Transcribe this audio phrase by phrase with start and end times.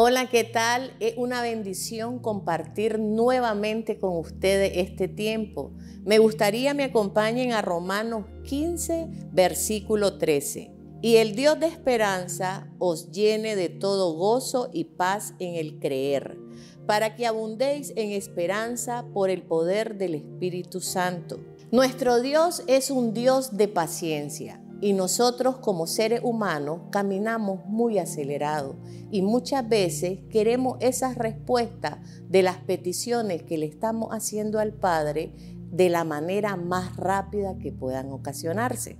[0.00, 0.94] Hola, ¿qué tal?
[1.00, 5.72] Es una bendición compartir nuevamente con ustedes este tiempo.
[6.04, 10.70] Me gustaría me acompañen a Romanos 15, versículo 13.
[11.02, 16.38] Y el Dios de esperanza os llene de todo gozo y paz en el creer,
[16.86, 21.40] para que abundéis en esperanza por el poder del Espíritu Santo.
[21.72, 28.76] Nuestro Dios es un Dios de paciencia y nosotros como seres humanos caminamos muy acelerados
[29.10, 35.32] y muchas veces queremos esas respuestas de las peticiones que le estamos haciendo al Padre
[35.70, 38.98] de la manera más rápida que puedan ocasionarse.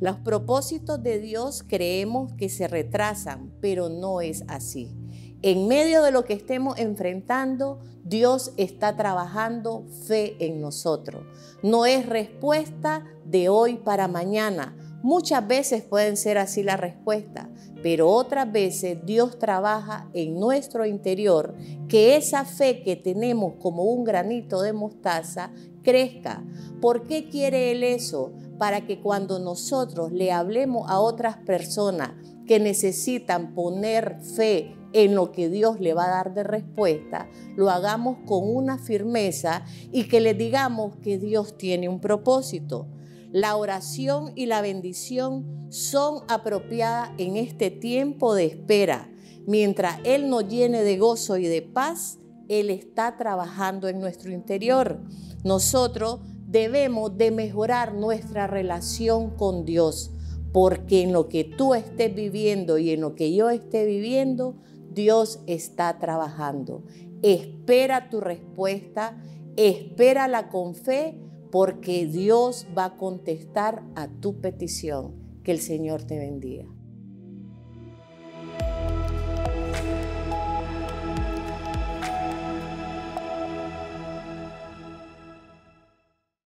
[0.00, 4.94] Los propósitos de Dios creemos que se retrasan, pero no es así.
[5.42, 11.22] En medio de lo que estemos enfrentando, Dios está trabajando fe en nosotros.
[11.62, 14.74] No es respuesta de hoy para mañana,
[15.04, 17.50] Muchas veces pueden ser así la respuesta,
[17.82, 21.54] pero otras veces Dios trabaja en nuestro interior
[21.90, 25.50] que esa fe que tenemos como un granito de mostaza
[25.82, 26.42] crezca.
[26.80, 28.32] ¿Por qué quiere Él eso?
[28.56, 32.12] Para que cuando nosotros le hablemos a otras personas
[32.46, 37.68] que necesitan poner fe en lo que Dios le va a dar de respuesta, lo
[37.68, 42.86] hagamos con una firmeza y que le digamos que Dios tiene un propósito.
[43.34, 49.10] La oración y la bendición son apropiadas en este tiempo de espera.
[49.44, 55.00] Mientras Él nos llene de gozo y de paz, Él está trabajando en nuestro interior.
[55.42, 60.12] Nosotros debemos de mejorar nuestra relación con Dios,
[60.52, 64.54] porque en lo que tú estés viviendo y en lo que yo esté viviendo,
[64.92, 66.84] Dios está trabajando.
[67.22, 69.20] Espera tu respuesta,
[69.56, 71.23] espérala con fe
[71.54, 75.12] porque Dios va a contestar a tu petición.
[75.44, 76.66] Que el Señor te bendiga.